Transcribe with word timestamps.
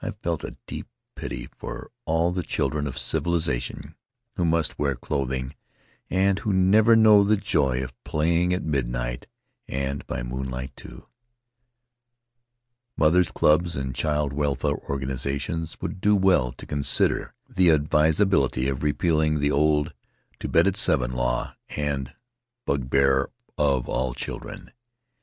I 0.00 0.12
felt 0.22 0.44
a 0.44 0.56
deep 0.66 0.88
pity 1.14 1.46
for 1.58 1.90
all 2.06 2.32
the 2.32 2.42
children 2.42 2.86
of 2.86 2.96
civilization 2.96 3.96
who 4.36 4.46
must 4.46 4.78
wear 4.78 4.94
clothing 4.94 5.54
and 6.08 6.38
who 6.38 6.54
never 6.54 6.96
know 6.96 7.22
the 7.22 7.36
joy 7.36 7.84
of 7.84 7.92
playing 8.02 8.54
at 8.54 8.62
midnight, 8.62 9.26
and 9.68 10.06
by 10.06 10.22
moonlight 10.22 10.74
too. 10.74 11.06
Mothers' 12.96 13.30
clubs 13.30 13.76
and 13.76 13.94
child 13.94 14.32
welfare 14.32 14.78
organizations 14.88 15.76
would 15.82 16.00
do 16.00 16.16
well 16.16 16.50
to 16.52 16.64
Faery 16.64 16.64
Lands 16.64 16.64
of 16.64 16.64
the 16.64 16.64
South 16.64 16.64
Seas 16.64 16.68
consider 16.70 17.34
the 17.54 17.68
advisability 17.70 18.68
of 18.68 18.82
repealing 18.82 19.38
the 19.38 19.50
old 19.50 19.92
"to 20.40 20.48
bed 20.48 20.66
at 20.66 20.78
seven" 20.78 21.12
law, 21.12 21.54
the 21.68 22.06
bugbear 22.64 23.28
of 23.58 23.86
all 23.86 24.14
children. 24.14 24.72